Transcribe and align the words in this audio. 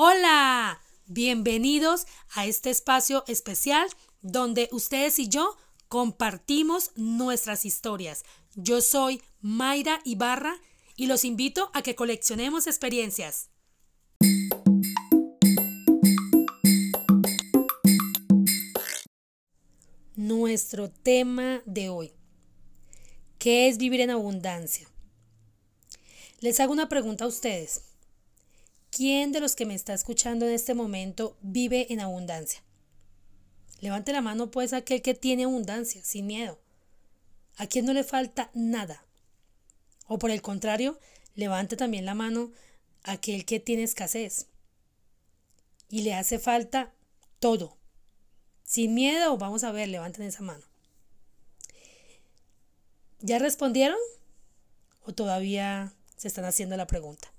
Hola, 0.00 0.80
bienvenidos 1.06 2.06
a 2.36 2.46
este 2.46 2.70
espacio 2.70 3.24
especial 3.26 3.88
donde 4.22 4.68
ustedes 4.70 5.18
y 5.18 5.28
yo 5.28 5.56
compartimos 5.88 6.92
nuestras 6.94 7.64
historias. 7.64 8.22
Yo 8.54 8.80
soy 8.80 9.20
Mayra 9.40 9.98
Ibarra 10.04 10.54
y 10.94 11.06
los 11.06 11.24
invito 11.24 11.72
a 11.74 11.82
que 11.82 11.96
coleccionemos 11.96 12.68
experiencias. 12.68 13.50
Nuestro 20.14 20.92
tema 20.92 21.60
de 21.66 21.88
hoy. 21.88 22.12
¿Qué 23.40 23.66
es 23.66 23.78
vivir 23.78 24.00
en 24.02 24.10
abundancia? 24.10 24.88
Les 26.38 26.60
hago 26.60 26.72
una 26.72 26.88
pregunta 26.88 27.24
a 27.24 27.26
ustedes. 27.26 27.87
¿Quién 28.98 29.30
de 29.30 29.38
los 29.38 29.54
que 29.54 29.64
me 29.64 29.76
está 29.76 29.94
escuchando 29.94 30.44
en 30.44 30.52
este 30.52 30.74
momento 30.74 31.36
vive 31.40 31.86
en 31.92 32.00
abundancia? 32.00 32.64
Levante 33.78 34.12
la 34.12 34.22
mano 34.22 34.50
pues 34.50 34.72
aquel 34.72 35.02
que 35.02 35.14
tiene 35.14 35.44
abundancia, 35.44 36.02
sin 36.04 36.26
miedo. 36.26 36.58
¿A 37.58 37.68
quién 37.68 37.84
no 37.84 37.92
le 37.92 38.02
falta 38.02 38.50
nada? 38.54 39.06
O 40.08 40.18
por 40.18 40.32
el 40.32 40.42
contrario, 40.42 40.98
levante 41.36 41.76
también 41.76 42.06
la 42.06 42.14
mano 42.14 42.50
aquel 43.04 43.44
que 43.44 43.60
tiene 43.60 43.84
escasez. 43.84 44.48
Y 45.88 46.02
le 46.02 46.14
hace 46.14 46.40
falta 46.40 46.92
todo. 47.38 47.76
Sin 48.64 48.94
miedo, 48.94 49.38
vamos 49.38 49.62
a 49.62 49.70
ver, 49.70 49.86
levanten 49.86 50.26
esa 50.26 50.42
mano. 50.42 50.64
¿Ya 53.20 53.38
respondieron? 53.38 53.98
¿O 55.04 55.14
todavía 55.14 55.94
se 56.16 56.26
están 56.26 56.46
haciendo 56.46 56.76
la 56.76 56.88
pregunta? 56.88 57.32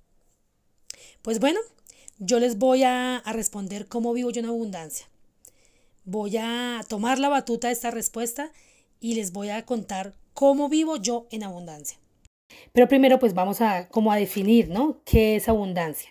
Pues 1.22 1.40
bueno, 1.40 1.60
yo 2.20 2.40
les 2.40 2.58
voy 2.58 2.84
a, 2.84 3.24
responder 3.26 3.88
cómo 3.88 4.14
vivo 4.14 4.30
yo 4.30 4.40
en 4.42 4.48
abundancia. 4.48 5.08
Voy 6.04 6.38
a 6.38 6.82
tomar 6.88 7.20
la 7.20 7.30
batuta 7.30 7.68
de 7.68 7.74
esta 7.74 7.92
respuesta 7.92 8.52
y 9.00 9.16
les 9.16 9.32
voy 9.32 9.50
a 9.50 9.66
contar 9.66 10.14
cómo 10.34 10.70
vivo 10.70 10.98
yo 10.98 11.28
en 11.32 11.44
abundancia. 11.44 11.98
Pero 12.74 12.88
primero 12.88 13.20
pues 13.20 13.34
vamos 13.34 13.62
a 13.62 13.88
como 13.90 14.12
a 14.12 14.18
definir, 14.18 14.70
¿no? 14.70 15.02
¿Qué 15.06 15.36
es 15.36 15.48
abundancia? 15.48 16.10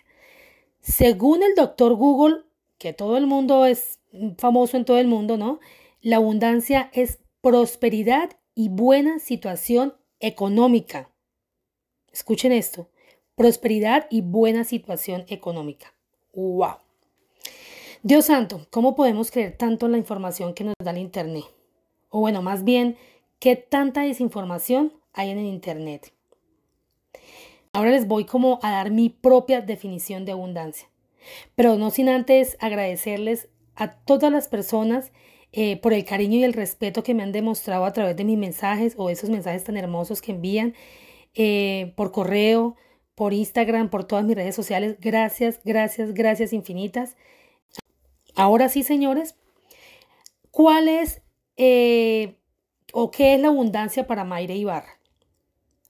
Según 0.81 1.43
el 1.43 1.53
doctor 1.55 1.93
Google, 1.95 2.43
que 2.77 2.93
todo 2.93 3.17
el 3.17 3.27
mundo 3.27 3.65
es 3.65 3.99
famoso 4.37 4.77
en 4.77 4.85
todo 4.85 4.97
el 4.97 5.07
mundo, 5.07 5.37
¿no? 5.37 5.59
La 6.01 6.15
abundancia 6.15 6.89
es 6.93 7.19
prosperidad 7.41 8.31
y 8.55 8.69
buena 8.69 9.19
situación 9.19 9.93
económica. 10.19 11.11
Escuchen 12.11 12.51
esto 12.51 12.89
prosperidad 13.39 14.05
y 14.09 14.19
buena 14.19 14.65
situación 14.65 15.23
económica. 15.29 15.93
¡Wow! 16.33 16.73
Dios 18.03 18.25
santo, 18.25 18.67
¿cómo 18.69 18.97
podemos 18.97 19.31
creer 19.31 19.55
tanto 19.55 19.85
en 19.85 19.93
la 19.93 19.97
información 19.97 20.53
que 20.53 20.65
nos 20.65 20.73
da 20.83 20.91
el 20.91 20.97
Internet? 20.97 21.45
O 22.09 22.19
bueno, 22.19 22.41
más 22.41 22.65
bien, 22.65 22.97
¿qué 23.39 23.55
tanta 23.55 24.01
desinformación 24.01 24.91
hay 25.13 25.29
en 25.29 25.37
el 25.37 25.45
Internet? 25.45 26.11
Ahora 27.71 27.91
les 27.91 28.09
voy 28.09 28.25
como 28.25 28.59
a 28.61 28.71
dar 28.71 28.91
mi 28.91 29.07
propia 29.07 29.61
definición 29.61 30.25
de 30.25 30.33
abundancia, 30.33 30.89
pero 31.55 31.77
no 31.77 31.91
sin 31.91 32.09
antes 32.09 32.57
agradecerles 32.59 33.47
a 33.73 33.91
todas 33.91 34.33
las 34.33 34.49
personas 34.49 35.13
eh, 35.53 35.77
por 35.77 35.93
el 35.93 36.03
cariño 36.03 36.39
y 36.39 36.43
el 36.43 36.51
respeto 36.51 37.03
que 37.03 37.13
me 37.13 37.23
han 37.23 37.31
demostrado 37.31 37.85
a 37.85 37.93
través 37.93 38.17
de 38.17 38.25
mis 38.25 38.37
mensajes 38.37 38.95
o 38.97 39.09
esos 39.09 39.29
mensajes 39.29 39.63
tan 39.63 39.77
hermosos 39.77 40.21
que 40.21 40.33
envían 40.33 40.73
eh, 41.35 41.93
por 41.95 42.11
correo, 42.11 42.75
por 43.19 43.33
Instagram, 43.33 43.89
por 43.89 44.05
todas 44.05 44.23
mis 44.23 44.37
redes 44.37 44.55
sociales. 44.55 44.95
Gracias, 45.01 45.59
gracias, 45.65 46.13
gracias 46.13 46.53
infinitas. 46.53 47.17
Ahora 48.33 48.69
sí, 48.69 48.81
señores, 48.81 49.35
¿cuál 50.51 50.87
es 50.87 51.21
eh, 51.57 52.37
o 52.93 53.11
qué 53.11 53.33
es 53.33 53.41
la 53.41 53.49
abundancia 53.49 54.07
para 54.07 54.23
Mayra 54.23 54.53
Ibarra? 54.53 55.01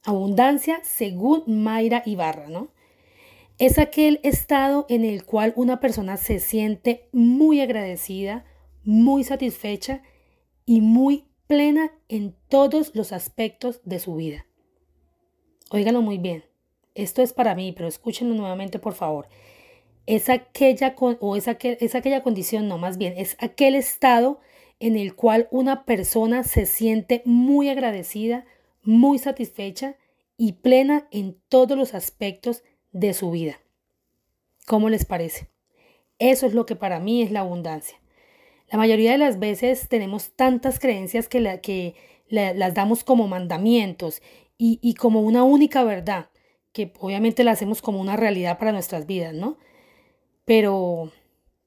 Abundancia 0.04 0.80
según 0.82 1.44
Mayra 1.46 2.02
Ibarra, 2.04 2.48
¿no? 2.48 2.70
Es 3.60 3.78
aquel 3.78 4.20
estado 4.24 4.88
en 4.90 5.06
el 5.06 5.24
cual 5.24 5.54
una 5.56 5.80
persona 5.80 6.18
se 6.18 6.40
siente 6.40 7.10
muy 7.12 7.62
agradecida, 7.62 8.44
muy 8.84 9.24
satisfecha 9.24 10.02
y 10.66 10.82
muy 10.82 11.26
plena 11.46 11.92
en 12.08 12.36
todos 12.48 12.96
los 12.96 13.14
aspectos 13.14 13.82
de 13.84 14.00
su 14.00 14.16
vida. 14.16 14.48
Óigalo 15.70 16.02
muy 16.02 16.18
bien 16.18 16.49
esto 16.96 17.22
es 17.22 17.34
para 17.34 17.56
mí, 17.56 17.72
pero 17.72 17.88
escúchenlo 17.88 18.36
nuevamente 18.36 18.80
por 18.80 18.94
favor. 18.94 19.28
Es 20.06 20.30
aquella, 20.30 20.96
o 20.98 21.36
es, 21.36 21.48
es 21.48 21.96
aquella 21.96 22.24
condición, 22.24 22.68
no 22.68 22.78
más 22.78 22.98
bien, 22.98 23.14
es 23.18 23.38
aquel 23.40 23.76
estado 23.76 24.40
en 24.80 24.96
el 24.96 25.16
cual 25.16 25.48
una 25.52 25.86
persona 25.86 26.44
se 26.44 26.66
siente 26.66 27.22
muy 27.26 27.70
agradecida, 27.70 28.46
muy 28.82 29.20
satisfecha 29.20 29.98
y 30.38 30.54
plena 30.54 31.08
en 31.12 31.38
todos 31.50 31.78
los 31.78 31.94
aspectos 31.94 32.64
de 32.92 33.14
su 33.14 33.32
vida. 33.32 33.60
¿Cómo 34.66 34.90
les 34.90 35.06
parece? 35.06 35.50
Eso 36.18 36.48
es 36.48 36.54
lo 36.54 36.66
que 36.66 36.76
para 36.76 37.00
mí 37.00 37.22
es 37.22 37.32
la 37.32 37.42
abundancia. 37.42 38.00
La 38.72 38.78
mayoría 38.78 39.12
de 39.12 39.18
las 39.18 39.40
veces 39.40 39.88
tenemos 39.90 40.32
tantas 40.32 40.80
creencias 40.80 41.28
que, 41.28 41.60
que 41.62 41.96
las 42.30 42.74
damos 42.74 43.04
como 43.04 43.28
mandamientos 43.28 44.22
y, 44.58 44.80
y 44.82 44.94
como 44.94 45.22
una 45.22 45.44
única 45.44 45.84
verdad 45.84 46.29
que 46.74 46.94
obviamente 47.00 47.44
la 47.44 47.52
hacemos 47.52 47.82
como 47.82 48.00
una 48.00 48.16
realidad 48.16 48.58
para 48.58 48.72
nuestras 48.72 49.06
vidas, 49.06 49.34
¿no? 49.34 49.58
Pero, 50.46 51.12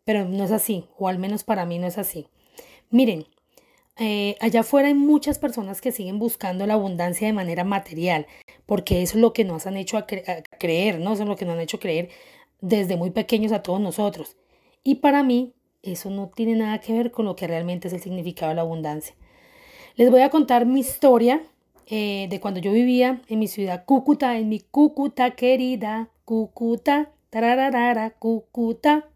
pero 0.04 0.24
no 0.28 0.44
es 0.44 0.52
así, 0.52 0.86
o 0.98 1.08
al 1.08 1.18
menos 1.18 1.44
para 1.44 1.66
mí 1.66 1.78
no 1.78 1.86
es 1.86 1.98
así. 1.98 2.28
Miren, 2.90 3.26
eh, 3.98 4.36
allá 4.40 4.60
afuera 4.60 4.88
hay 4.88 4.94
muchas 4.94 5.38
personas 5.38 5.80
que 5.80 5.92
siguen 5.92 6.18
buscando 6.18 6.66
la 6.66 6.74
abundancia 6.74 7.26
de 7.26 7.32
manera 7.32 7.64
material, 7.64 8.26
porque 8.66 9.02
eso 9.02 9.16
es 9.16 9.20
lo 9.22 9.32
que 9.32 9.44
nos 9.44 9.66
han 9.66 9.76
hecho 9.76 9.98
a, 9.98 10.06
creer, 10.06 10.98
¿no? 11.00 11.12
Eso 11.12 11.22
es 11.22 11.28
lo 11.28 11.36
que 11.36 11.44
nos 11.44 11.54
han 11.54 11.60
hecho 11.60 11.78
creer 11.78 12.08
desde 12.60 12.96
muy 12.96 13.10
pequeños 13.10 13.52
a 13.52 13.62
todos 13.62 13.80
nosotros. 13.80 14.36
Y 14.82 14.96
para 14.96 15.22
mí, 15.22 15.54
eso 15.82 16.10
no 16.10 16.30
tiene 16.34 16.56
nada 16.56 16.80
que 16.80 16.92
ver 16.92 17.10
con 17.10 17.26
lo 17.26 17.36
que 17.36 17.46
realmente 17.46 17.88
es 17.88 17.94
el 17.94 18.00
significado 18.00 18.50
de 18.50 18.56
la 18.56 18.62
abundancia. 18.62 19.14
Les 19.96 20.10
voy 20.10 20.22
a 20.22 20.30
contar 20.30 20.64
mi 20.64 20.80
historia 20.80 21.42
eh, 21.94 22.26
de 22.30 22.40
cuando 22.40 22.58
yo 22.58 22.72
vivía 22.72 23.20
en 23.28 23.38
mi 23.38 23.48
ciudad 23.48 23.84
Cúcuta, 23.84 24.38
en 24.38 24.48
mi 24.48 24.60
Cúcuta 24.60 25.32
querida, 25.32 26.08
Cúcuta, 26.24 27.10
tararara, 27.28 28.12
Cúcuta, 28.12 29.10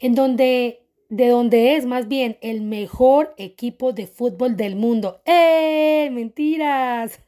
en 0.00 0.16
donde, 0.16 0.82
de 1.08 1.28
donde 1.28 1.76
es 1.76 1.86
más 1.86 2.08
bien 2.08 2.36
el 2.40 2.62
mejor 2.62 3.32
equipo 3.38 3.92
de 3.92 4.08
fútbol 4.08 4.56
del 4.56 4.74
mundo. 4.74 5.22
¡Eh! 5.24 6.08
¡Mentiras! 6.10 7.20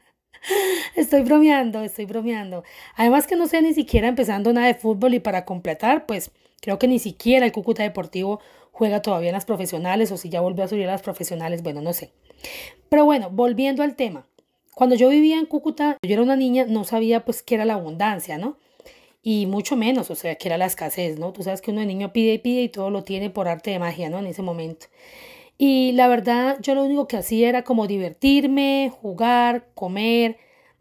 Estoy 0.96 1.22
bromeando, 1.22 1.84
estoy 1.84 2.06
bromeando. 2.06 2.64
Además 2.96 3.28
que 3.28 3.36
no 3.36 3.46
sé 3.46 3.62
ni 3.62 3.72
siquiera 3.72 4.08
empezando 4.08 4.52
nada 4.52 4.66
de 4.66 4.74
fútbol 4.74 5.14
y 5.14 5.20
para 5.20 5.44
completar, 5.44 6.06
pues 6.06 6.32
creo 6.60 6.80
que 6.80 6.88
ni 6.88 6.98
siquiera 6.98 7.46
el 7.46 7.52
Cúcuta 7.52 7.84
Deportivo 7.84 8.40
juega 8.72 9.00
todavía 9.00 9.28
en 9.28 9.34
las 9.34 9.44
profesionales 9.44 10.10
o 10.10 10.16
si 10.16 10.28
ya 10.28 10.40
volvió 10.40 10.64
a 10.64 10.68
subir 10.68 10.88
a 10.88 10.92
las 10.92 11.02
profesionales, 11.02 11.62
bueno, 11.62 11.82
no 11.82 11.92
sé. 11.92 12.10
Pero 12.88 13.04
bueno, 13.04 13.30
volviendo 13.30 13.84
al 13.84 13.94
tema. 13.94 14.26
Cuando 14.76 14.94
yo 14.94 15.08
vivía 15.08 15.38
en 15.38 15.46
Cúcuta, 15.46 15.96
yo 16.02 16.12
era 16.12 16.22
una 16.22 16.36
niña, 16.36 16.66
no 16.68 16.84
sabía 16.84 17.24
pues 17.24 17.42
qué 17.42 17.54
era 17.54 17.64
la 17.64 17.72
abundancia, 17.72 18.36
¿no? 18.36 18.58
Y 19.22 19.46
mucho 19.46 19.74
menos, 19.74 20.10
o 20.10 20.14
sea, 20.14 20.34
qué 20.34 20.48
era 20.48 20.58
la 20.58 20.66
escasez, 20.66 21.18
¿no? 21.18 21.32
Tú 21.32 21.42
sabes 21.42 21.62
que 21.62 21.70
uno 21.70 21.80
de 21.80 21.86
niño 21.86 22.12
pide 22.12 22.34
y 22.34 22.38
pide 22.38 22.60
y 22.60 22.68
todo 22.68 22.90
lo 22.90 23.02
tiene 23.02 23.30
por 23.30 23.48
arte 23.48 23.70
de 23.70 23.78
magia, 23.78 24.10
¿no? 24.10 24.18
En 24.18 24.26
ese 24.26 24.42
momento. 24.42 24.88
Y 25.56 25.92
la 25.92 26.08
verdad, 26.08 26.58
yo 26.60 26.74
lo 26.74 26.84
único 26.84 27.08
que 27.08 27.16
hacía 27.16 27.48
era 27.48 27.64
como 27.64 27.86
divertirme, 27.86 28.92
jugar, 29.00 29.66
comer, 29.74 30.36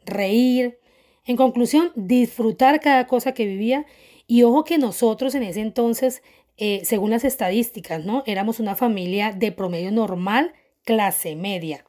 reír. 0.05 0.77
En 1.25 1.37
conclusión, 1.37 1.93
disfrutar 1.95 2.81
cada 2.81 3.07
cosa 3.07 3.33
que 3.33 3.45
vivía. 3.45 3.85
Y 4.27 4.43
ojo 4.43 4.65
que 4.65 4.77
nosotros 4.77 5.35
en 5.35 5.43
ese 5.43 5.61
entonces, 5.61 6.21
eh, 6.57 6.81
según 6.83 7.11
las 7.11 7.23
estadísticas, 7.23 8.03
¿no? 8.03 8.23
Éramos 8.25 8.59
una 8.59 8.75
familia 8.75 9.31
de 9.31 9.53
promedio 9.53 9.91
normal, 9.91 10.53
clase 10.83 11.37
media. 11.37 11.85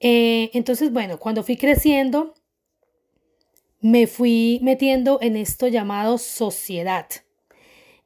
Eh, 0.00 0.50
entonces, 0.54 0.92
bueno, 0.92 1.18
cuando 1.18 1.42
fui 1.44 1.56
creciendo, 1.56 2.34
me 3.80 4.06
fui 4.06 4.60
metiendo 4.62 5.18
en 5.22 5.36
esto 5.36 5.68
llamado 5.68 6.18
sociedad, 6.18 7.06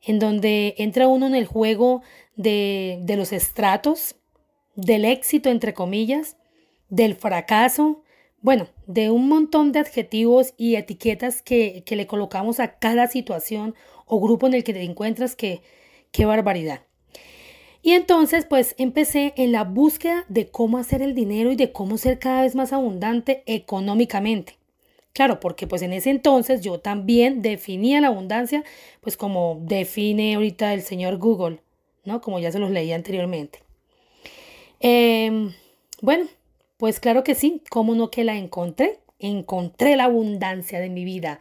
en 0.03 0.19
donde 0.19 0.75
entra 0.79 1.09
uno 1.09 1.27
en 1.27 1.35
el 1.35 1.47
juego 1.47 2.03
de, 2.37 2.99
de 3.03 3.17
los 3.17 3.33
estratos, 3.33 4.17
del 4.77 5.05
éxito, 5.05 5.49
entre 5.51 5.75
comillas, 5.75 6.37
del 6.89 7.15
fracaso, 7.15 8.03
bueno, 8.41 8.69
de 8.87 9.11
un 9.11 9.29
montón 9.29 9.73
de 9.73 9.79
adjetivos 9.81 10.53
y 10.59 10.77
etiquetas 10.77 11.43
que, 11.43 11.83
que 11.87 11.97
le 11.97 12.07
colocamos 12.07 12.61
a 12.61 12.79
cada 12.79 13.07
situación 13.07 13.75
o 14.07 14.21
grupo 14.21 14.47
en 14.47 14.55
el 14.55 14.65
que 14.65 14.75
te 14.75 14.83
encuentras, 14.83 15.35
que 15.35 15.63
qué 16.13 16.27
barbaridad. 16.27 16.83
Y 17.85 17.93
entonces 17.93 18.47
pues 18.47 18.75
empecé 18.79 19.35
en 19.37 19.53
la 19.53 19.63
búsqueda 19.63 20.25
de 20.31 20.49
cómo 20.49 20.79
hacer 20.79 21.03
el 21.03 21.15
dinero 21.15 21.53
y 21.53 21.57
de 21.57 21.71
cómo 21.71 21.99
ser 21.99 22.19
cada 22.19 22.41
vez 22.41 22.55
más 22.55 22.73
abundante 22.73 23.43
económicamente. 23.45 24.57
Claro, 25.13 25.39
porque 25.39 25.67
pues 25.67 25.83
en 25.83 25.93
ese 25.93 26.09
entonces 26.09 26.63
yo 26.63 26.81
también 26.81 27.43
definía 27.43 28.01
la 28.01 28.07
abundancia, 28.07 28.65
pues 29.03 29.19
como 29.19 29.61
define 29.61 30.35
ahorita 30.35 30.73
el 30.73 30.81
señor 30.81 31.19
Google, 31.19 31.61
¿no? 32.07 32.23
Como 32.23 32.39
ya 32.39 32.51
se 32.51 32.59
los 32.59 32.71
leí 32.71 32.91
anteriormente. 32.91 33.59
Em, 34.81 35.53
bueno, 36.01 36.25
pues 36.79 37.01
claro 37.01 37.23
que 37.23 37.35
sí, 37.35 37.61
¿cómo 37.69 37.95
no 37.95 38.11
que 38.11 38.25
la 38.25 38.35
encontré? 38.35 38.99
Encontré 39.19 39.97
la 39.97 40.05
abundancia 40.05 40.81
de 40.81 40.89
mi 40.89 41.05
vida. 41.05 41.41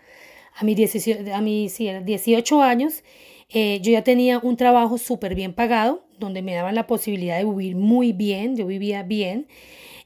A 0.55 0.65
mis 0.65 0.75
18, 0.75 1.33
a 1.33 1.39
mis, 1.39 1.77
18 1.77 2.61
años 2.61 3.01
eh, 3.49 3.79
yo 3.81 3.91
ya 3.91 4.03
tenía 4.03 4.39
un 4.39 4.57
trabajo 4.57 4.97
súper 4.97 5.35
bien 5.35 5.53
pagado, 5.53 6.05
donde 6.19 6.41
me 6.41 6.53
daban 6.53 6.75
la 6.75 6.87
posibilidad 6.87 7.37
de 7.37 7.45
vivir 7.45 7.75
muy 7.75 8.13
bien, 8.13 8.55
yo 8.55 8.65
vivía 8.65 9.03
bien, 9.03 9.47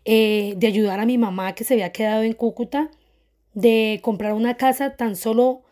eh, 0.06 0.54
de 0.58 0.68
ayudar 0.68 1.00
a 1.00 1.06
mi 1.06 1.18
mamá 1.18 1.54
que 1.56 1.64
se 1.64 1.74
había 1.74 1.92
quedado 1.92 2.24
en 2.24 2.34
Cúcuta 2.34 2.90
de 3.54 4.00
comprar 4.04 4.34
una 4.34 4.56
casa 4.56 4.96
tan 4.96 5.16
solo 5.16 5.64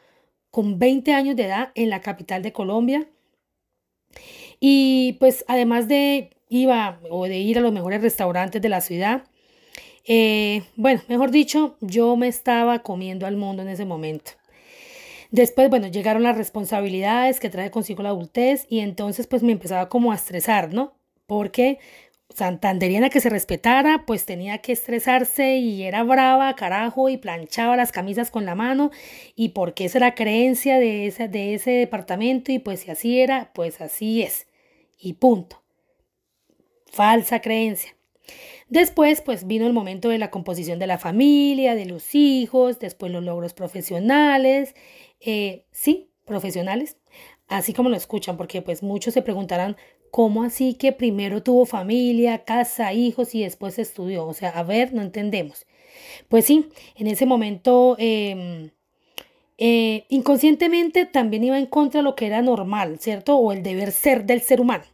con 0.51 0.79
20 0.79 1.13
años 1.13 1.35
de 1.35 1.45
edad 1.45 1.71
en 1.75 1.89
la 1.89 2.01
capital 2.01 2.41
de 2.41 2.51
Colombia. 2.51 3.07
Y 4.59 5.13
pues 5.19 5.45
además 5.47 5.87
de 5.87 6.31
iba 6.49 6.99
o 7.09 7.27
de 7.27 7.37
ir 7.37 7.57
a 7.57 7.61
los 7.61 7.73
mejores 7.73 8.01
restaurantes 8.01 8.61
de 8.61 8.69
la 8.69 8.81
ciudad, 8.81 9.25
eh, 10.07 10.63
bueno, 10.75 11.01
mejor 11.07 11.31
dicho, 11.31 11.77
yo 11.81 12.15
me 12.15 12.27
estaba 12.27 12.79
comiendo 12.79 13.25
al 13.25 13.37
mundo 13.37 13.61
en 13.63 13.69
ese 13.69 13.85
momento. 13.85 14.31
Después, 15.35 15.69
bueno, 15.69 15.87
llegaron 15.87 16.23
las 16.23 16.37
responsabilidades 16.37 17.41
que 17.41 17.49
trae 17.49 17.69
consigo 17.69 18.01
la 18.01 18.07
adultez 18.07 18.67
y 18.69 18.79
entonces 18.79 19.27
pues 19.27 19.43
me 19.43 19.51
empezaba 19.51 19.89
como 19.89 20.13
a 20.13 20.15
estresar, 20.15 20.73
¿no? 20.73 20.97
Porque 21.27 21.77
santanderiana 22.29 23.09
que 23.09 23.19
se 23.19 23.29
respetara, 23.29 24.05
pues 24.07 24.25
tenía 24.25 24.59
que 24.59 24.71
estresarse 24.71 25.57
y 25.57 25.83
era 25.83 26.03
brava, 26.03 26.55
carajo, 26.55 27.09
y 27.09 27.17
planchaba 27.17 27.75
las 27.75 27.91
camisas 27.91 28.31
con 28.31 28.45
la 28.45 28.55
mano, 28.55 28.91
y 29.35 29.49
porque 29.49 29.83
esa 29.83 29.97
era 29.97 30.15
creencia 30.15 30.79
de 30.79 31.05
ese, 31.07 31.27
de 31.27 31.53
ese 31.53 31.71
departamento, 31.71 32.53
y 32.53 32.59
pues 32.59 32.79
si 32.79 32.91
así 32.91 33.19
era, 33.19 33.51
pues 33.53 33.81
así 33.81 34.21
es, 34.21 34.47
y 34.97 35.13
punto. 35.13 35.61
Falsa 36.85 37.41
creencia. 37.41 37.93
Después, 38.69 39.21
pues 39.21 39.45
vino 39.45 39.67
el 39.67 39.73
momento 39.73 40.09
de 40.09 40.17
la 40.17 40.31
composición 40.31 40.79
de 40.79 40.87
la 40.87 40.97
familia, 40.97 41.75
de 41.75 41.85
los 41.85 42.15
hijos, 42.15 42.79
después 42.79 43.11
los 43.11 43.23
logros 43.23 43.53
profesionales, 43.53 44.73
eh, 45.25 45.65
sí, 45.71 46.11
profesionales, 46.25 46.97
así 47.47 47.73
como 47.73 47.89
lo 47.89 47.97
escuchan, 47.97 48.37
porque 48.37 48.61
pues 48.61 48.83
muchos 48.83 49.13
se 49.13 49.21
preguntarán, 49.21 49.75
¿Cómo 50.15 50.43
así 50.43 50.75
que 50.75 50.93
primero 50.93 51.43
tuvo 51.43 51.65
familia, 51.65 52.45
casa, 52.45 52.93
hijos 52.93 53.35
y 53.35 53.43
después 53.43 53.77
estudió? 53.77 54.25
O 54.25 54.33
sea, 54.33 54.51
a 54.51 54.63
ver, 54.63 54.93
no 54.93 55.01
entendemos. 55.01 55.65
Pues 56.29 56.45
sí, 56.45 56.69
en 56.95 57.07
ese 57.07 57.25
momento 57.25 57.97
em, 57.99 58.69
eh, 59.57 60.05
inconscientemente 60.07 61.05
también 61.05 61.43
iba 61.43 61.59
en 61.59 61.65
contra 61.65 61.99
de 61.99 62.03
lo 62.05 62.15
que 62.15 62.27
era 62.27 62.41
normal, 62.41 62.97
¿cierto? 62.99 63.35
O 63.35 63.51
el 63.51 63.61
deber 63.61 63.91
ser 63.91 64.25
del 64.25 64.39
ser 64.41 64.61
humano 64.61 64.85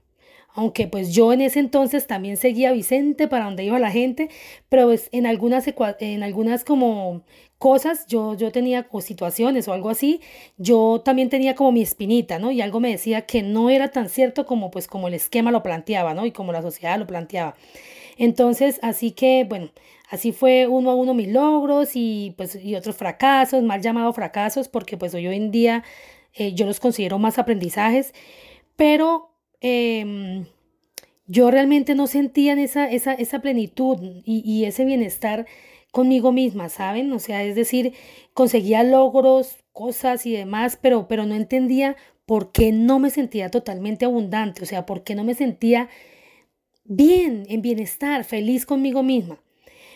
aunque 0.53 0.87
pues 0.87 1.13
yo 1.13 1.31
en 1.33 1.41
ese 1.41 1.59
entonces 1.59 2.07
también 2.07 2.35
seguía 2.35 2.69
a 2.69 2.73
Vicente 2.73 3.27
para 3.27 3.45
donde 3.45 3.63
iba 3.63 3.79
la 3.79 3.91
gente, 3.91 4.29
pero 4.69 4.85
pues 4.87 5.07
en 5.13 5.25
algunas, 5.25 5.65
en 5.99 6.23
algunas 6.23 6.63
como 6.65 7.23
cosas, 7.61 8.05
yo, 8.07 8.35
yo 8.35 8.51
tenía 8.51 8.87
o 8.91 8.99
situaciones 8.99 9.69
o 9.69 9.73
algo 9.73 9.89
así, 9.89 10.19
yo 10.57 11.01
también 11.05 11.29
tenía 11.29 11.55
como 11.55 11.71
mi 11.71 11.81
espinita, 11.81 12.39
¿no? 12.39 12.51
Y 12.51 12.59
algo 12.59 12.81
me 12.81 12.91
decía 12.91 13.25
que 13.25 13.41
no 13.41 13.69
era 13.69 13.91
tan 13.91 14.09
cierto 14.09 14.45
como 14.45 14.69
pues 14.71 14.87
como 14.87 15.07
el 15.07 15.13
esquema 15.13 15.51
lo 15.51 15.63
planteaba, 15.63 16.13
¿no? 16.13 16.25
Y 16.25 16.33
como 16.33 16.51
la 16.51 16.61
sociedad 16.61 16.99
lo 16.99 17.07
planteaba. 17.07 17.55
Entonces, 18.17 18.79
así 18.81 19.11
que, 19.11 19.45
bueno, 19.47 19.71
así 20.09 20.33
fue 20.33 20.67
uno 20.67 20.91
a 20.91 20.95
uno 20.95 21.13
mis 21.13 21.29
logros 21.29 21.91
y 21.95 22.33
pues 22.37 22.55
y 22.55 22.75
otros 22.75 22.97
fracasos, 22.97 23.63
mal 23.63 23.81
llamados 23.81 24.15
fracasos, 24.15 24.67
porque 24.67 24.97
pues 24.97 25.13
hoy 25.13 25.27
en 25.27 25.51
día 25.51 25.83
eh, 26.33 26.53
yo 26.53 26.65
los 26.65 26.81
considero 26.81 27.19
más 27.19 27.39
aprendizajes, 27.39 28.13
pero 28.75 29.31
Em, 29.61 30.45
yo 31.27 31.51
realmente 31.51 31.95
no 31.95 32.07
sentía 32.07 32.53
esa, 32.53 32.89
esa, 32.89 33.13
esa 33.13 33.39
plenitud 33.41 33.99
y, 34.25 34.41
y, 34.43 34.65
ese 34.65 34.85
bienestar 34.85 35.45
conmigo 35.91 36.31
misma, 36.31 36.69
¿saben? 36.69 37.11
O 37.13 37.19
sea, 37.19 37.43
es 37.43 37.55
decir, 37.55 37.93
conseguía 38.33 38.83
logros, 38.83 39.57
cosas 39.73 40.25
y 40.25 40.31
demás, 40.33 40.77
pero, 40.81 41.07
pero 41.07 41.25
no 41.25 41.35
entendía 41.35 41.95
por 42.25 42.51
qué 42.51 42.71
no 42.71 42.99
me 42.99 43.09
sentía 43.09 43.49
totalmente 43.49 44.05
abundante, 44.05 44.63
o 44.63 44.65
sea, 44.65 44.85
por 44.85 45.03
qué 45.03 45.15
no 45.15 45.23
me 45.23 45.33
sentía 45.33 45.89
bien, 46.85 47.45
en 47.49 47.61
bienestar, 47.61 48.23
feliz 48.23 48.65
conmigo 48.65 49.03
misma. 49.03 49.41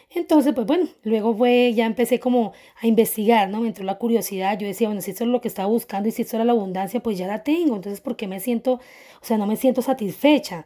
Entonces, 0.09 0.53
pues 0.53 0.68
bueno, 0.68 0.88
luego 1.03 1.36
fue, 1.36 1.74
ya 1.74 1.86
empecé 1.86 2.19
como 2.19 2.53
a 2.81 2.88
investigar, 2.88 3.50
¿no? 3.50 3.62
Me 3.62 3.68
entró 3.68 3.83
la 3.83 3.98
curiosidad, 3.98 4.57
yo 4.57 4.68
decía, 4.68 4.88
bueno, 4.88 5.01
si 5.01 5.12
esto 5.12 5.24
es 5.24 5.30
lo 5.30 5.41
que 5.41 5.48
estaba 5.48 5.68
buscando 5.68 6.07
y 6.09 6.12
si 6.12 6.21
esto 6.21 6.38
era 6.38 6.45
la 6.45 6.53
abundancia, 6.53 7.01
pues 7.01 7.18
ya 7.18 7.27
la 7.27 7.44
tengo, 7.44 7.75
entonces, 7.75 8.01
¿por 8.01 8.15
qué 8.15 8.27
me 8.27 8.39
siento, 8.39 8.74
o 8.75 9.25
sea, 9.25 9.38
no 9.38 9.48
me 9.48 9.57
siento 9.57 9.81
satisfecha? 9.81 10.65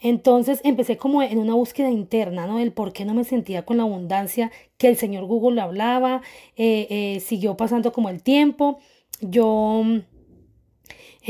Entonces 0.00 0.60
empecé 0.64 0.96
como 0.96 1.22
en 1.22 1.38
una 1.38 1.54
búsqueda 1.54 1.90
interna, 1.90 2.46
¿no? 2.46 2.60
El 2.60 2.72
por 2.72 2.92
qué 2.92 3.04
no 3.04 3.14
me 3.14 3.24
sentía 3.24 3.64
con 3.64 3.78
la 3.78 3.82
abundancia 3.82 4.52
que 4.76 4.88
el 4.88 4.96
señor 4.96 5.24
Google 5.24 5.60
hablaba, 5.60 6.22
eh, 6.56 6.86
eh, 6.90 7.20
siguió 7.20 7.56
pasando 7.56 7.92
como 7.92 8.08
el 8.08 8.22
tiempo, 8.22 8.78
yo... 9.20 9.84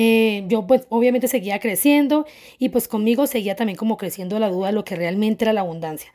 Eh, 0.00 0.44
yo 0.46 0.64
pues 0.64 0.86
obviamente 0.90 1.26
seguía 1.26 1.58
creciendo 1.58 2.24
y 2.58 2.68
pues 2.68 2.86
conmigo 2.86 3.26
seguía 3.26 3.56
también 3.56 3.76
como 3.76 3.96
creciendo 3.96 4.38
la 4.38 4.48
duda 4.48 4.68
de 4.68 4.74
lo 4.74 4.84
que 4.84 4.94
realmente 4.94 5.44
era 5.44 5.52
la 5.52 5.62
abundancia. 5.62 6.12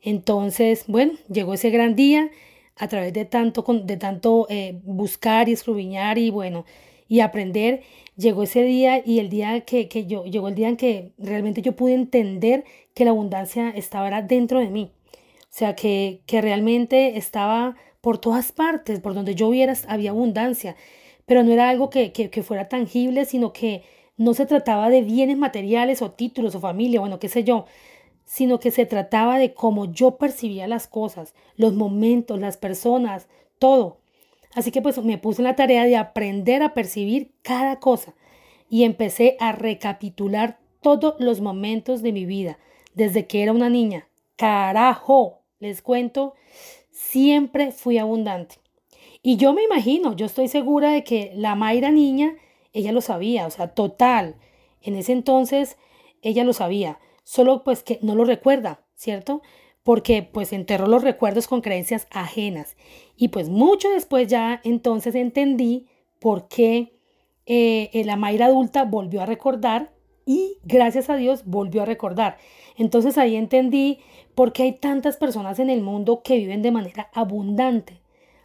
Entonces, 0.00 0.84
bueno, 0.86 1.14
llegó 1.28 1.54
ese 1.54 1.70
gran 1.70 1.96
día 1.96 2.30
a 2.76 2.88
través 2.88 3.12
de 3.12 3.24
tanto, 3.24 3.64
de 3.84 3.96
tanto 3.96 4.46
eh, 4.48 4.78
buscar 4.84 5.48
y 5.48 5.52
escrubiñar 5.52 6.18
y 6.18 6.30
bueno, 6.30 6.64
y 7.08 7.20
aprender, 7.20 7.82
llegó 8.16 8.42
ese 8.42 8.62
día 8.62 9.02
y 9.04 9.18
el 9.20 9.28
día 9.28 9.60
que, 9.62 9.88
que, 9.88 10.06
yo, 10.06 10.24
llegó 10.24 10.48
el 10.48 10.54
día 10.54 10.68
en 10.68 10.76
que 10.76 11.12
realmente 11.18 11.62
yo 11.62 11.76
pude 11.76 11.94
entender 11.94 12.64
que 12.94 13.04
la 13.04 13.10
abundancia 13.10 13.70
estaba 13.70 14.22
dentro 14.22 14.60
de 14.60 14.70
mí. 14.70 14.90
O 15.12 15.58
sea, 15.58 15.74
que, 15.74 16.20
que 16.26 16.40
realmente 16.40 17.16
estaba 17.16 17.76
por 18.00 18.18
todas 18.18 18.52
partes, 18.52 19.00
por 19.00 19.14
donde 19.14 19.34
yo 19.34 19.50
viera 19.50 19.74
había 19.88 20.10
abundancia, 20.10 20.76
pero 21.26 21.42
no 21.42 21.52
era 21.52 21.68
algo 21.68 21.90
que, 21.90 22.12
que, 22.12 22.30
que 22.30 22.42
fuera 22.42 22.68
tangible, 22.68 23.24
sino 23.24 23.52
que 23.52 23.82
no 24.16 24.34
se 24.34 24.46
trataba 24.46 24.90
de 24.90 25.02
bienes 25.02 25.36
materiales 25.36 26.02
o 26.02 26.10
títulos 26.10 26.54
o 26.54 26.60
familia, 26.60 27.00
bueno, 27.00 27.18
qué 27.18 27.28
sé 27.28 27.44
yo, 27.44 27.66
sino 28.24 28.60
que 28.60 28.70
se 28.70 28.86
trataba 28.86 29.38
de 29.38 29.54
cómo 29.54 29.92
yo 29.92 30.16
percibía 30.16 30.66
las 30.66 30.86
cosas, 30.86 31.34
los 31.56 31.74
momentos, 31.74 32.38
las 32.40 32.56
personas, 32.56 33.28
todo. 33.58 33.98
Así 34.56 34.72
que 34.72 34.80
pues 34.80 34.96
me 35.04 35.18
puse 35.18 35.42
en 35.42 35.44
la 35.44 35.54
tarea 35.54 35.84
de 35.84 35.96
aprender 35.96 36.62
a 36.62 36.72
percibir 36.72 37.30
cada 37.42 37.78
cosa 37.78 38.14
y 38.70 38.84
empecé 38.84 39.36
a 39.38 39.52
recapitular 39.52 40.58
todos 40.80 41.14
los 41.18 41.42
momentos 41.42 42.00
de 42.02 42.12
mi 42.12 42.24
vida, 42.24 42.58
desde 42.94 43.26
que 43.26 43.42
era 43.42 43.52
una 43.52 43.68
niña. 43.68 44.08
Carajo, 44.34 45.42
les 45.58 45.82
cuento, 45.82 46.34
siempre 46.90 47.70
fui 47.70 47.98
abundante. 47.98 48.56
Y 49.22 49.36
yo 49.36 49.52
me 49.52 49.62
imagino, 49.62 50.16
yo 50.16 50.24
estoy 50.24 50.48
segura 50.48 50.90
de 50.90 51.04
que 51.04 51.32
la 51.34 51.54
Mayra 51.54 51.90
niña, 51.90 52.36
ella 52.72 52.92
lo 52.92 53.02
sabía, 53.02 53.46
o 53.46 53.50
sea, 53.50 53.74
total. 53.74 54.36
En 54.80 54.96
ese 54.96 55.12
entonces, 55.12 55.76
ella 56.22 56.44
lo 56.44 56.54
sabía 56.54 56.98
solo 57.24 57.64
pues 57.64 57.82
que 57.82 57.98
no 58.02 58.14
lo 58.14 58.24
recuerda, 58.24 58.80
¿cierto? 58.94 59.42
Porque 59.86 60.24
pues 60.24 60.52
enterró 60.52 60.88
los 60.88 61.04
recuerdos 61.04 61.46
con 61.46 61.60
creencias 61.60 62.08
ajenas. 62.10 62.76
Y 63.16 63.28
pues 63.28 63.48
mucho 63.48 63.88
después 63.88 64.26
ya 64.26 64.60
entonces 64.64 65.14
entendí 65.14 65.86
por 66.18 66.48
qué 66.48 66.98
eh, 67.46 68.02
la 68.04 68.16
Mayra 68.16 68.46
adulta 68.46 68.84
volvió 68.84 69.22
a 69.22 69.26
recordar 69.26 69.92
y 70.24 70.58
gracias 70.64 71.08
a 71.08 71.14
Dios 71.14 71.44
volvió 71.44 71.82
a 71.82 71.86
recordar. 71.86 72.36
Entonces 72.76 73.16
ahí 73.16 73.36
entendí 73.36 74.00
por 74.34 74.52
qué 74.52 74.64
hay 74.64 74.72
tantas 74.72 75.16
personas 75.16 75.60
en 75.60 75.70
el 75.70 75.82
mundo 75.82 76.22
que 76.24 76.36
viven 76.36 76.62
de 76.62 76.72
manera 76.72 77.08
abundante, 77.14 78.02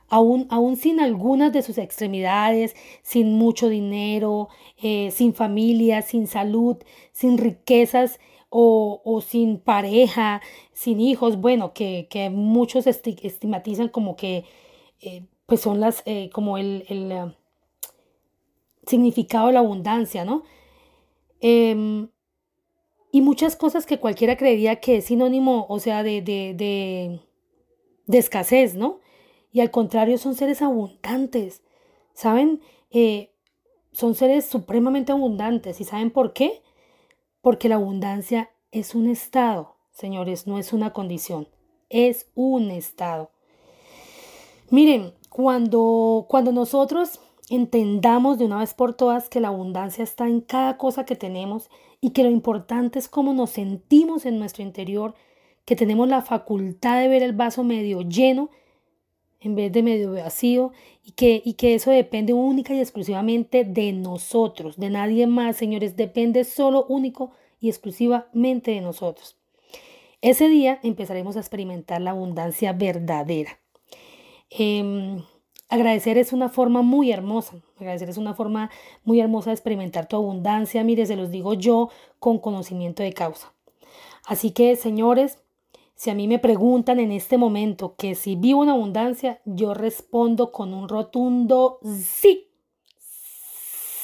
aún, 0.07 0.45
aún 0.51 0.77
sin 0.77 1.00
algunas 1.00 1.51
de 1.51 1.63
sus 1.63 1.79
extremidades, 1.79 2.75
sin 3.01 3.33
mucho 3.33 3.67
dinero, 3.67 4.50
eh, 4.81 5.10
sin 5.12 5.33
familia, 5.33 6.03
sin 6.03 6.27
salud, 6.27 6.77
sin 7.12 7.39
riquezas 7.39 8.19
o, 8.53 9.22
sin 9.25 9.60
pareja, 9.60 10.41
sin 10.74 11.00
hijos, 11.00 11.38
bueno, 11.39 11.74
que, 11.74 12.29
muchos 12.31 12.86
estigmatizan 12.86 13.88
como 13.88 14.17
que 14.17 14.43
eh, 15.00 15.24
pues 15.46 15.62
son 15.62 15.79
las, 15.79 16.03
eh, 16.05 16.29
como 16.34 16.58
el, 16.58 16.84
eh, 16.89 17.34
significado 18.86 19.48
de 19.48 19.53
la 19.53 19.60
abundancia, 19.60 20.25
¿no? 20.25 20.43
Em, 21.39 22.10
y 23.12 23.22
muchas 23.22 23.55
cosas 23.55 23.86
que 23.86 24.00
cualquiera 24.00 24.38
creería 24.38 24.81
que 24.81 24.98
es 24.98 25.05
sinónimo, 25.05 25.65
o 25.70 25.79
sea, 25.79 26.03
de, 26.03 26.22
de, 26.22 26.53
de, 26.53 27.22
de 28.08 28.17
escasez, 28.17 28.75
¿no? 28.75 29.00
Y 29.53 29.62
al 29.62 29.72
contrario, 29.72 30.17
son 30.17 30.36
seres 30.36 30.62
abundantes, 30.62 31.63
¿saben? 32.13 32.62
son 33.93 34.15
seres 34.15 34.46
supremamente 34.46 35.12
abundantes. 35.12 35.79
¿Y 35.81 35.86
saben 35.86 36.12
por 36.12 36.34
qué? 36.34 36.62
Porque 37.41 37.69
la 37.69 37.75
abundancia 37.75 38.50
es 38.71 38.95
un 38.95 39.10
estado, 39.10 39.75
señores, 39.91 40.48
no 40.48 40.60
es 40.60 40.74
una 40.74 40.93
condición, 40.93 41.48
es 41.89 42.27
un 42.36 42.71
estado. 42.71 43.31
Miren, 44.69 45.13
Cuando, 45.29 46.25
cuando 46.27 46.51
nosotros 46.51 47.19
entendamos 47.50 48.38
de 48.38 48.45
una 48.45 48.60
vez 48.60 48.74
por 48.74 48.93
todas 48.93 49.29
que 49.29 49.39
la 49.39 49.48
abundancia 49.48 50.03
está 50.03 50.27
en 50.27 50.41
cada 50.41 50.77
cosa 50.77 51.05
que 51.05 51.15
tenemos 51.15 51.69
y 52.01 52.12
que 52.12 52.24
lo 52.24 52.29
importante 52.29 53.00
es 53.00 53.07
cómo 53.07 53.33
nos 53.33 53.51
sentimos 53.51 54.25
en 54.25 54.39
nuestro 54.39 54.63
interior, 54.63 55.13
que 55.65 55.75
tenemos 55.75 56.07
la 56.07 56.21
facultad 56.21 57.00
de 57.00 57.07
ver 57.07 57.24
el 57.24 57.33
vaso 57.33 57.63
medio 57.63 58.01
lleno 58.01 58.50
en 59.41 59.55
vez 59.55 59.71
de 59.71 59.83
medio 59.83 60.13
vacío 60.13 60.71
y 61.03 61.12
que, 61.12 61.41
y 61.43 61.53
que 61.53 61.74
eso 61.74 61.91
depende 61.91 62.31
única 62.33 62.74
y 62.74 62.79
exclusivamente 62.79 63.65
de 63.65 63.91
nosotros, 63.91 64.77
de 64.77 64.89
nadie 64.89 65.27
más, 65.27 65.57
señores, 65.57 65.98
depende 65.98 66.43
solo 66.43 66.86
único 66.88 67.31
y 67.60 67.69
exclusivamente 67.69 68.71
de 68.71 68.81
nosotros. 68.81 69.38
Ese 70.21 70.48
día 70.48 70.79
empezaremos 70.83 71.36
a 71.36 71.39
experimentar 71.39 72.00
la 72.00 72.12
abundancia 72.12 72.74
verdadera. 72.74 73.60
Em, 74.51 75.24
agradecer 75.69 76.19
es 76.19 76.33
una 76.33 76.50
forma 76.50 76.83
muy 76.83 77.12
hermosa, 77.12 77.55
agradecer 77.79 78.10
es 78.10 78.17
una 78.17 78.36
forma 78.36 78.69
muy 79.03 79.19
hermosa 79.19 79.50
de 79.50 79.55
experimentar 79.55 80.07
tu 80.07 80.17
abundancia, 80.17 80.83
mire, 80.83 81.07
se 81.07 81.15
los 81.15 81.31
digo 81.31 81.55
yo 81.55 81.89
con 82.19 82.38
conocimiento 82.38 83.01
de 83.01 83.13
causa. 83.13 83.53
Así 84.27 84.51
que, 84.51 84.75
señores, 84.75 85.39
si 86.01 86.10
a 86.10 86.15
mí 86.15 86.27
me 86.27 86.39
preguntan 86.39 87.00
en 87.00 87.12
este 87.12 87.38
momento 87.38 87.93
que 87.96 88.15
si 88.15 88.36
vivo 88.36 88.63
en 88.63 88.70
abundancia, 88.70 89.39
yo 89.46 89.75
respondo 89.75 90.51
con 90.51 90.74
un 90.74 90.89
rotundo 90.89 91.77
sí. 91.84 92.50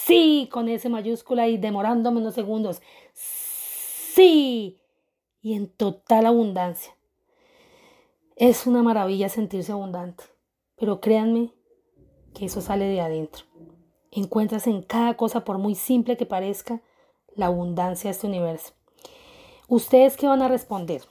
Sí, 0.05 0.47
con 0.51 0.69
ese 0.69 0.89
mayúscula 0.89 1.47
y 1.47 1.57
demorándome 1.57 2.19
unos 2.19 2.35
segundos. 2.35 2.83
Sí. 3.15 4.79
Y 5.41 5.55
en 5.55 5.69
total 5.69 6.27
abundancia. 6.27 6.95
Es 8.35 8.67
una 8.67 8.83
maravilla 8.83 9.27
sentirse 9.27 9.71
abundante, 9.71 10.23
pero 10.75 11.01
créanme 11.01 11.51
que 12.35 12.45
eso 12.45 12.61
sale 12.61 12.85
de 12.85 13.01
adentro. 13.01 13.45
Encuentras 14.11 14.67
en 14.67 14.83
cada 14.83 15.17
cosa, 15.17 15.43
por 15.43 15.57
muy 15.57 15.73
simple 15.73 16.15
que 16.15 16.27
parezca, 16.27 16.79
la 17.33 17.47
abundancia 17.47 18.09
de 18.09 18.11
este 18.11 18.27
universo. 18.27 18.73
¿Ustedes 19.67 20.15
qué 20.15 20.27
van 20.27 20.43
a 20.43 20.47
responder? 20.47 21.01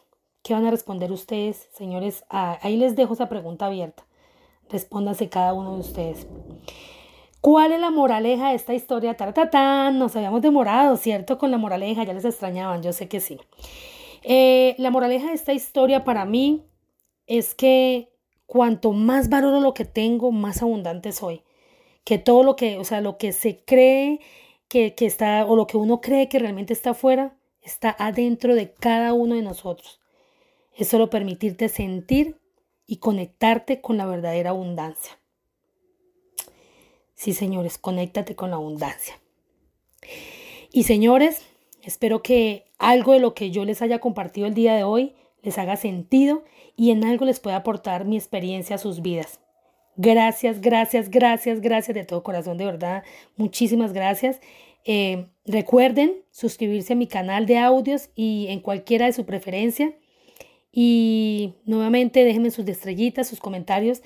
¿Qué 0.46 0.54
van 0.54 0.64
a 0.64 0.70
responder 0.70 1.10
ustedes, 1.10 1.68
señores? 1.72 2.24
Ah, 2.30 2.60
ahí 2.62 2.76
les 2.76 2.94
dejo 2.94 3.14
esa 3.14 3.28
pregunta 3.28 3.66
abierta. 3.66 4.06
Respóndanse 4.70 5.28
cada 5.28 5.52
uno 5.52 5.74
de 5.74 5.80
ustedes. 5.80 6.28
¿Cuál 7.40 7.72
es 7.72 7.80
la 7.80 7.90
moraleja 7.90 8.50
de 8.50 8.54
esta 8.54 8.72
historia? 8.72 9.16
Tartatán, 9.16 9.98
nos 9.98 10.14
habíamos 10.14 10.42
demorado, 10.42 10.96
¿cierto? 10.98 11.36
Con 11.36 11.50
la 11.50 11.58
moraleja, 11.58 12.04
ya 12.04 12.12
les 12.12 12.24
extrañaban, 12.24 12.80
yo 12.80 12.92
sé 12.92 13.08
que 13.08 13.18
sí. 13.18 13.40
Eh, 14.22 14.76
la 14.78 14.92
moraleja 14.92 15.26
de 15.26 15.34
esta 15.34 15.52
historia 15.52 16.04
para 16.04 16.24
mí 16.24 16.62
es 17.26 17.56
que 17.56 18.12
cuanto 18.46 18.92
más 18.92 19.28
valoro 19.28 19.58
lo 19.58 19.74
que 19.74 19.84
tengo, 19.84 20.30
más 20.30 20.62
abundante 20.62 21.10
soy. 21.10 21.42
Que 22.04 22.18
todo 22.18 22.44
lo 22.44 22.54
que, 22.54 22.78
o 22.78 22.84
sea, 22.84 23.00
lo 23.00 23.18
que 23.18 23.32
se 23.32 23.64
cree 23.64 24.20
que, 24.68 24.94
que 24.94 25.06
está, 25.06 25.44
o 25.44 25.56
lo 25.56 25.66
que 25.66 25.76
uno 25.76 26.00
cree 26.00 26.28
que 26.28 26.38
realmente 26.38 26.72
está 26.72 26.90
afuera, 26.90 27.36
está 27.62 27.96
adentro 27.98 28.54
de 28.54 28.72
cada 28.72 29.12
uno 29.12 29.34
de 29.34 29.42
nosotros. 29.42 29.98
Es 30.76 30.88
solo 30.88 31.10
permitirte 31.10 31.68
sentir 31.68 32.36
y 32.86 32.98
conectarte 32.98 33.80
con 33.80 33.96
la 33.96 34.06
verdadera 34.06 34.50
abundancia. 34.50 35.18
Sí, 37.14 37.32
señores, 37.32 37.78
conéctate 37.78 38.36
con 38.36 38.50
la 38.50 38.56
abundancia. 38.56 39.18
Y 40.70 40.84
señores, 40.84 41.42
espero 41.82 42.22
que 42.22 42.66
algo 42.78 43.14
de 43.14 43.20
lo 43.20 43.34
que 43.34 43.50
yo 43.50 43.64
les 43.64 43.80
haya 43.80 43.98
compartido 43.98 44.46
el 44.46 44.54
día 44.54 44.74
de 44.74 44.84
hoy 44.84 45.14
les 45.42 45.58
haga 45.58 45.76
sentido 45.76 46.44
y 46.76 46.90
en 46.90 47.04
algo 47.04 47.24
les 47.24 47.40
pueda 47.40 47.56
aportar 47.56 48.04
mi 48.04 48.16
experiencia 48.16 48.76
a 48.76 48.78
sus 48.78 49.00
vidas. 49.00 49.40
Gracias, 49.96 50.60
gracias, 50.60 51.08
gracias, 51.08 51.60
gracias 51.60 51.94
de 51.94 52.04
todo 52.04 52.22
corazón, 52.22 52.58
de 52.58 52.66
verdad. 52.66 53.02
Muchísimas 53.36 53.94
gracias. 53.94 54.40
Eh, 54.84 55.26
recuerden 55.46 56.16
suscribirse 56.30 56.92
a 56.92 56.96
mi 56.96 57.06
canal 57.06 57.46
de 57.46 57.58
audios 57.58 58.10
y 58.14 58.48
en 58.50 58.60
cualquiera 58.60 59.06
de 59.06 59.12
su 59.14 59.24
preferencia. 59.24 59.94
Y 60.78 61.54
nuevamente 61.64 62.22
déjenme 62.22 62.50
sus 62.50 62.68
estrellitas, 62.68 63.26
sus 63.26 63.40
comentarios 63.40 64.02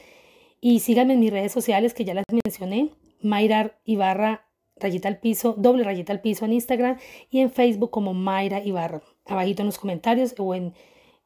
y 0.61 0.79
síganme 0.79 1.15
en 1.15 1.21
mis 1.21 1.33
redes 1.33 1.51
sociales 1.51 1.95
que 1.95 2.05
ya 2.05 2.15
las 2.15 2.25
mencioné. 2.45 2.91
Mayra 3.23 3.77
Ibarra, 3.85 4.47
rayita 4.77 5.09
al 5.09 5.19
piso, 5.19 5.57
doble 5.59 5.83
rayita 5.83 6.13
al 6.13 6.21
piso 6.21 6.45
en 6.45 6.53
Instagram 6.53 6.97
y 7.29 7.41
en 7.41 7.51
Facebook 7.51 7.91
como 7.91 8.15
Mayra 8.15 8.63
Ibarra. 8.63 9.03
Abajito 9.27 9.63
en 9.63 9.67
los 9.67 9.81
comentarios 9.81 10.37
o 10.39 10.55
en, 10.55 10.73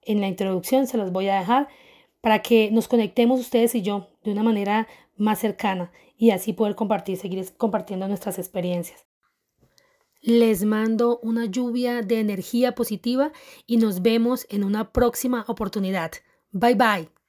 en 0.01 0.23
la 0.23 0.29
introducción 0.29 0.87
se 0.87 0.97
los 0.97 1.13
voy 1.13 1.29
a 1.29 1.41
dejar 1.41 1.69
para 2.23 2.41
que 2.41 2.71
nos 2.71 2.89
conectemos 2.89 3.39
ustedes 3.39 3.75
y 3.75 3.83
yo 3.83 4.09
de 4.23 4.33
una 4.33 4.43
manera 4.43 4.89
más 5.19 5.41
cercana 5.41 5.93
y 6.17 6.31
así 6.31 6.55
poder 6.55 6.75
compartir, 6.75 7.19
seguir 7.19 7.45
compartiendo 7.59 8.09
nuestras 8.09 8.39
experiencias. 8.39 9.05
Les 10.27 10.65
mando 10.65 11.19
una 11.23 11.45
lluvia 11.45 12.01
de 12.01 12.19
energía 12.19 12.75
positiva 12.75 13.31
y 13.67 13.77
nos 13.77 14.01
vemos 14.01 14.47
en 14.49 14.65
una 14.65 14.91
próxima 14.91 15.45
oportunidad. 15.49 16.13
Bye 16.51 16.77
bye. 16.77 17.24